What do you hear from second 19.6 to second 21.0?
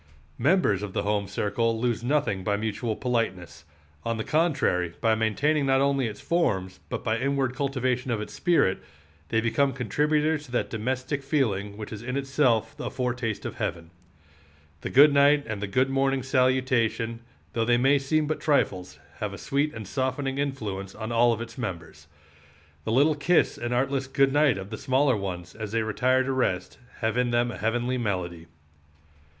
and softening influence